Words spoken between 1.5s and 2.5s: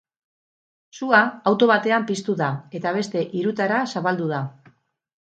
auto batean piztu da,